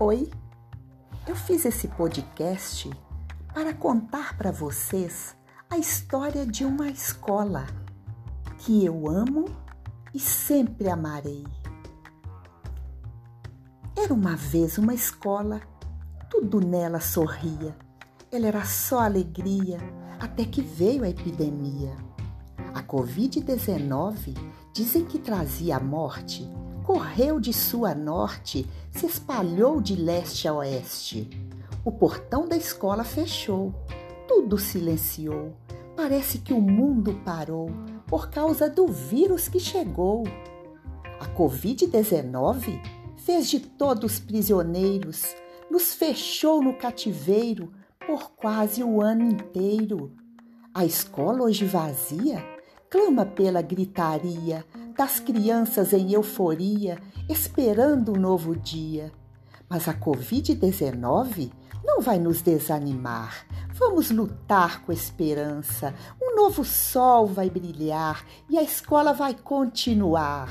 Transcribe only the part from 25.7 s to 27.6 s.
a morte correu de